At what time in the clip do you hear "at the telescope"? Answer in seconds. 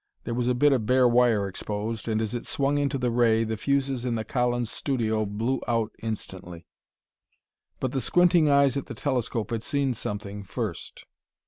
8.77-9.51